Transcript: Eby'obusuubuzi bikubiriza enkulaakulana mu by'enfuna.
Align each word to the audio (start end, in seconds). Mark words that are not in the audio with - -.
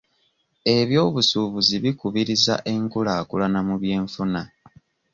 Eby'obusuubuzi 0.77 1.75
bikubiriza 1.83 2.55
enkulaakulana 2.73 3.59
mu 3.67 3.75
by'enfuna. 3.81 4.41